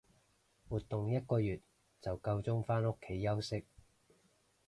[0.67, 1.61] 活動一個月
[2.01, 3.67] 就夠鐘返屋企休息